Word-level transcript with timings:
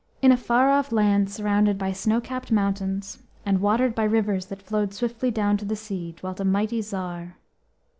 A 0.23 0.35
FAR 0.35 0.71
OFF 0.71 0.91
land 0.91 1.29
surrounded 1.29 1.77
by 1.77 1.91
snow 1.91 2.19
capped 2.19 2.51
mountains, 2.51 3.21
and 3.45 3.61
watered 3.61 3.93
by 3.93 4.03
rivers 4.03 4.47
that 4.47 4.63
flowed 4.63 4.95
swiftly 4.95 5.29
down 5.29 5.57
to 5.57 5.65
the 5.65 5.75
sea, 5.75 6.13
dwelt 6.13 6.39
a 6.39 6.43
mighty 6.43 6.81
Tsar. 6.81 7.37